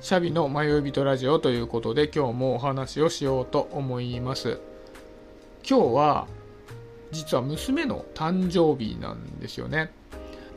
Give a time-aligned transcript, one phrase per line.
[0.00, 4.60] シャビの迷い人ラジオということで今日もお話をしようと思います。
[5.68, 6.28] 今日は
[7.10, 9.90] 実は娘の誕生日なんですよね。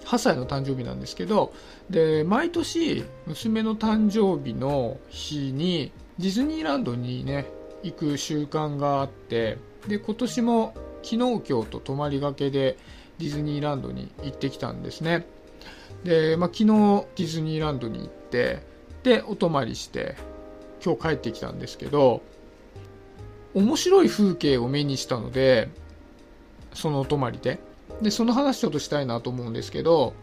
[0.06, 1.54] 8歳の誕生日なんですけど
[1.90, 7.46] で毎年娘の誕生日の日にディズニーランドにね
[7.82, 12.78] 行く習慣があってで今年も昨日今日と泊まりがけで
[13.18, 15.26] ディズニーランドに行ってきたんですね。
[16.04, 18.71] で、まあ、昨日ディズニーランドに行って
[19.04, 20.16] でお泊まりして
[20.84, 22.22] 今日帰ってきたんですけど
[23.54, 25.70] 面白い風景を目にしたので
[26.74, 27.60] そのお泊まりで。
[28.02, 30.16] でその話ちょっとしたいなと思うんですけど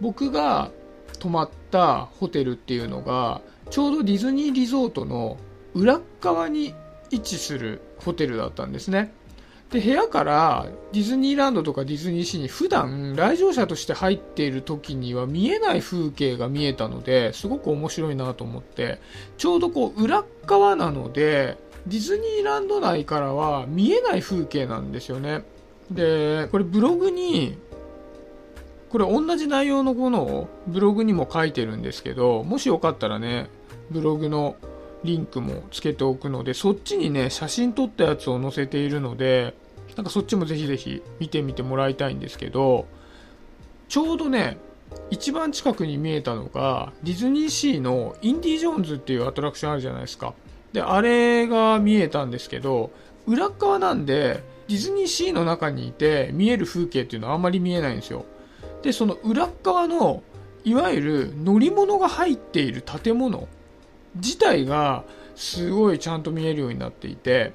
[0.00, 0.70] 僕が
[1.18, 5.38] 泊まったホテルっていうのがちょうどディズニーリゾートの
[5.74, 6.74] 裏側に
[7.10, 9.12] 位置するホテルだったんですね。
[9.72, 19.00] で部屋からディズニーランドとかディズニーシーに普段来場者として入っている時には見えない風景が見えたのですごく面白いなと思って
[19.38, 25.42] ちょうどこう裏側なのでディズニーランド内からは見えない風景なんですよね。
[25.90, 27.58] でこれブログに
[28.90, 33.48] これ同じ内容のものをブログにも書いてるんですけどもしよかったらね
[33.90, 34.54] ブログの
[35.02, 39.54] リンクもつけておくのでそっちにね写真撮ったやつを載せているので
[39.96, 42.86] なんかそっちもぜひぜひ見てみてもらいたいんですけど
[43.88, 44.58] ちょうどね
[45.10, 50.34] 一番近くに見えたのがディズニーシーのインディ・ジョーンズっていうアトラクションあるじゃないですか。
[50.72, 52.90] であれが見えたんですけど
[53.26, 58.24] 裏側なんでディズニーシーの中にいて見える風景っていうのはあんまり見えないんですよ。
[58.82, 60.22] でその裏側の
[60.64, 63.48] いわゆる乗り物が入っている建物
[64.14, 67.52] 自体がすごいちゃんと見えるようになっていて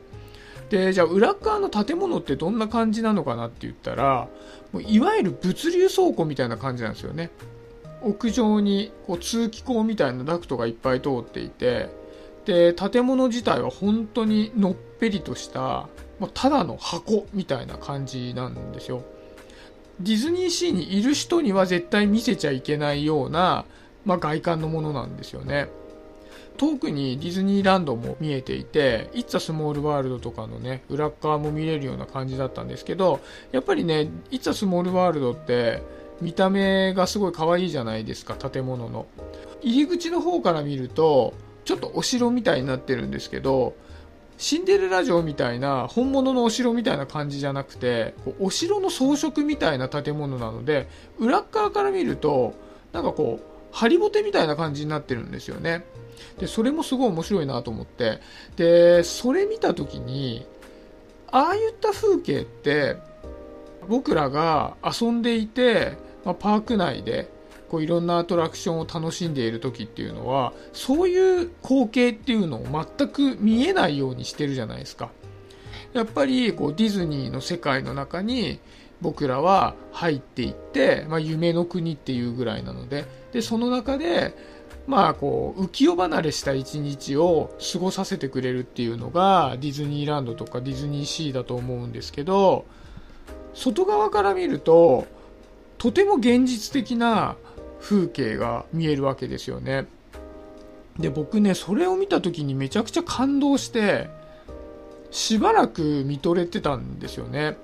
[0.69, 4.27] でじゃあ裏側の建物ってどんな感じなのかなって言ったら
[4.73, 7.29] もういわゆる物流倉庫みたいな感じなんですよね。
[8.01, 11.89] 屋上にこう通気口みたいなダクトがいっぱい通っていて
[12.45, 15.87] で建物自体は本当にのっぺりとした
[16.19, 19.03] まただの箱みたいな感じなんですよ。
[19.99, 23.65] ディズニーシーにいる人には絶対見せちゃいけないような、
[24.05, 25.69] まあ、外観のものなんですよね。
[26.57, 33.19] 遠くにディズニーランドも見えていて、イッツ・ア・スモール・ワールドとかのね、裏側も見れるような感じだったんですけど、
[33.51, 35.81] やっぱりね、イッツ・ア・スモール・ワールドって
[36.19, 39.05] 見た目がすごい可愛いじゃないですか、建物の。
[39.61, 43.75] 入り口の方から見ると、ちょっとお城みたいになってるんですけど、
[44.37, 50.87] シンデレラ城みたいな本物のお城みたいな感じじゃなくてお城の装飾みたいな建物なので
[51.17, 52.53] 裏側から見ると
[52.93, 55.85] なんかこうハリボテみたいな感じになってるんですよね
[56.39, 58.19] でそれもすごい面白いなと思って。
[58.55, 60.45] でそれ見た時に
[61.31, 62.97] ああいった風景って
[63.87, 67.29] 僕らが遊んでいて、まあ、パーク内で
[67.69, 75.09] こういろんなアトラクションを楽しんでいる時っていうのはそういう光景っていうのを全く見えないようにしてるじゃないですか。
[75.93, 78.59] やっぱりこうディズニーの世界の中に
[79.01, 83.05] 僕らは入っていって、まあ、夢の国っていうぐらいなので。
[83.37, 84.33] でその中で
[84.87, 92.65] まあこう浮世離れした一日を過ごさせてくれるっていうのがディズニーランドとかディズニーシーだと思うんですけど
[93.53, 95.05] 外側から見ると
[95.77, 97.35] とても現実的な
[97.81, 99.85] 風景が見えるわけですよね。
[100.97, 104.09] で僕ねそれを見た時にめちゃくちゃ感動して
[105.11, 107.57] しばらく見とれてたんですよね。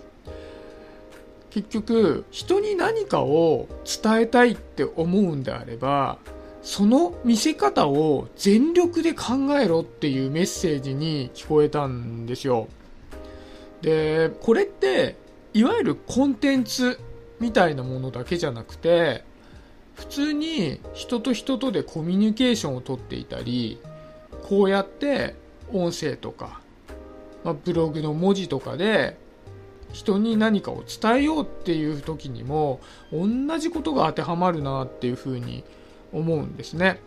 [1.50, 6.18] 結局人に何かを伝えたいって思うんであれば
[6.64, 12.70] その見せ方を全力で考えろっていうメッセージに聞こえたんですよ。
[13.82, 15.18] でこれって
[15.54, 17.00] いわゆるコンテンツ
[17.42, 19.26] みたいなものだけじゃなくて
[19.96, 23.80] 普通に人と人とでコミュニケーションをとっていたり
[24.44, 25.36] こうやって
[25.74, 26.62] 音声とか、
[27.44, 29.18] まあ、ブログの文字とかで
[29.92, 32.80] 人に何かを伝えようっていう時にも
[33.12, 33.28] 同
[33.60, 35.83] じことが当てはまるなっていうふうに思
[36.14, 37.00] 思うんですね。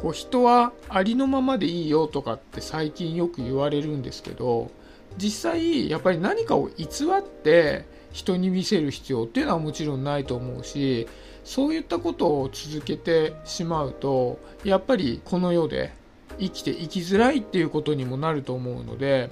[0.00, 4.70] こう人はありのままでいいよとかって最近よく言われるんですけど
[5.16, 11.08] 実際やっぱり何かを偽って人に見せる必要っていうのはもちろんないと思うし
[11.44, 15.92] そういったことを続けてしまうとやっぱりこの世で
[16.38, 19.30] 生きていきづらいっていうことにもなると思うので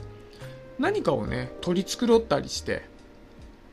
[0.79, 2.83] 何かをね取り繕ったりして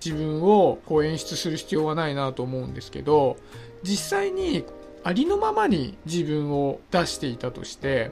[0.04, 3.38] 自分をこう演出する必要はないなと思うんですけど
[3.84, 4.66] 実際に
[5.04, 8.12] ありのままに自分を出していたとして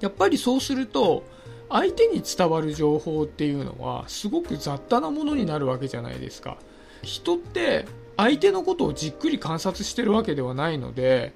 [0.00, 1.24] やっぱりそうすると
[1.70, 6.56] 相手に伝わる情報っていうのはすごく雑多なものになるわけじゃないですか。
[7.02, 11.32] 人って相手のことをじっくり観察してるわけではないので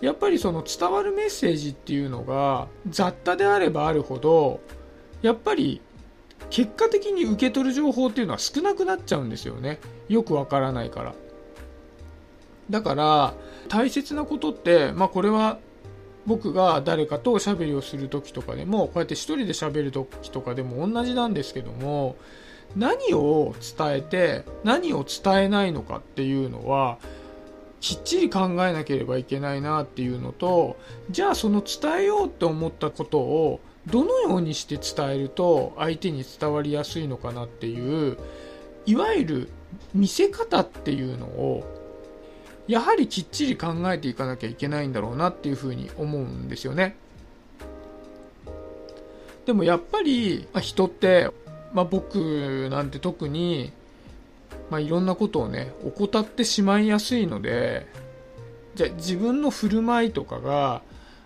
[0.00, 4.60] やっぱりその伝わるメッセージっていうのが雑多であればあるほど
[5.22, 5.80] やっぱり
[6.50, 9.80] 結果的に受け取る情報っていうのは少なくなっちゃうんですよね。
[10.08, 11.14] よくわからないから。
[12.70, 13.34] だから
[13.68, 15.58] 大切なことって、まあ、これは
[16.26, 22.16] 僕が誰かとおしゃべりをする時とかでもこうやって1人でしゃべる時とかでも同じなんですけども
[22.76, 26.98] 何を伝えて何を伝えないのかっていうのは
[27.80, 30.76] きっちり考えなければいけないなっていうのと
[31.10, 38.18] じゃあその伝えようって思ったことをどのようにして伝えると相手に伝わりやすいのかなっていう
[38.84, 39.48] いわゆる
[39.94, 41.77] 見せ方っていうのを
[42.68, 46.96] やはりきっちり考えていかなきゃいけないんだろうなっていうふうに思うんですよね。
[49.46, 51.30] でもやっぱり、まあ、人って、
[51.72, 53.72] まあ、僕なんて特に、
[54.70, 57.86] まあ、いろんなことをね怠ってしまいやすいので
[58.74, 60.82] じゃ自分の振る舞いとかが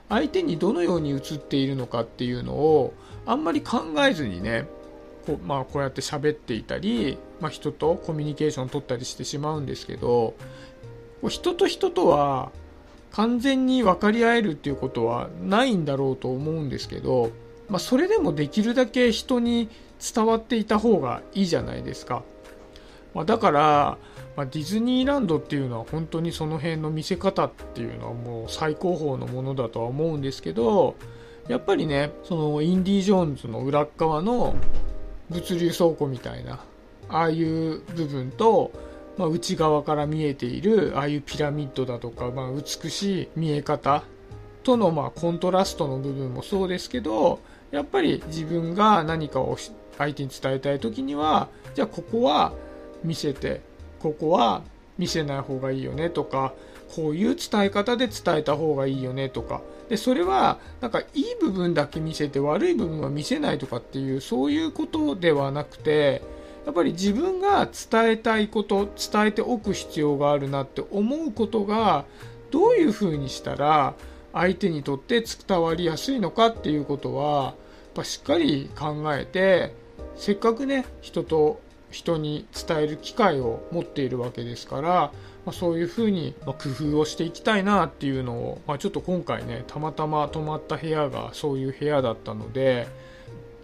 [0.09, 2.95] 相手にどのように映っているのかっていうのを
[3.27, 4.67] あんまり考えずにね
[5.27, 10.35] こ,、まあ、こうやって喋っていたり、まあ、人とコミュニケーションを取ったりしてしまうんですけど
[11.23, 12.51] こう人と人とは
[13.13, 17.31] 完全に分かり合えるっていうことはないんだろうと思うんですけど、
[17.69, 19.69] まあ、それでもできるだけ人に
[20.15, 22.23] 伝わっていた方がいいじゃないですか。
[23.15, 23.99] まあ、だから、
[24.37, 30.97] まあ、ディズニーランドっていうのは本当にその辺の見せ方っていうのはもう最高峰のものだとは思うんですけど
[31.49, 34.55] やっぱりねそのインディ・ジョーンズの裏側の
[35.29, 36.61] 物流倉庫みたいな
[37.11, 38.73] ああいう部分と
[39.19, 44.05] まあ、内側から見えているああいうピラミッドだとか、まあ、美しい見え方
[44.63, 49.59] とのまあコントラストの部分もそうですけどやっぱり自分が何かを
[49.99, 52.53] 相手に伝えたい時にはじゃあここは
[53.05, 53.61] 見せて
[54.01, 54.63] ここは
[54.99, 56.55] 見せない方がいいよねとか
[56.95, 59.63] こういう伝え方で伝えた方がいいよねとか。
[59.89, 66.23] でそれはなんかいい部分だけ見せて悪い部分は見せないとかっていうそういうことではなくて
[66.65, 72.05] やっぱり自分が伝えたいこと伝えておく必要があるなって思うことが
[72.51, 73.95] どういうふうにしたら
[74.33, 77.55] 相手にとって伝わりやすいのかっていうことはやっ
[77.95, 79.75] ぱしっかり考えて
[80.17, 81.61] せっかくね人と
[81.91, 85.13] 人に伝える機会を持っているわけですから、ま
[85.49, 92.89] あ、そういうふうに工夫をしていきたいなっていうのを、まあ、ちょっと今回ねたまたま泊まった部屋がそういう部屋だったので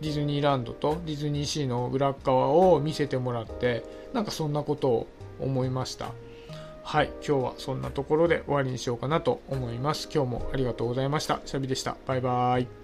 [0.00, 5.06] ディズニーランドとディズニーシーの裏側を見せてもらってなんかそんなことを
[5.40, 6.12] 思いました。
[6.82, 10.08] はい今日はそんなところで終わりにしようかなと思います。
[10.12, 11.40] 今日もありがとうございました。
[11.44, 11.96] シャビでした。
[12.06, 12.77] バイバーイ。